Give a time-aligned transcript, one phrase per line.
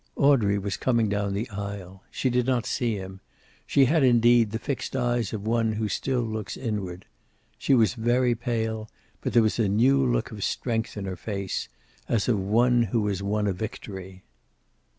[0.15, 2.01] Audrey was coming down the aisle.
[2.09, 3.19] She did not see him.
[3.67, 7.05] She had, indeed, the fixed eyes of one who still looks inward.
[7.59, 8.89] She was very pale,
[9.21, 11.69] but there was a new look of strength in her face,
[12.09, 14.23] as of one who has won a victory.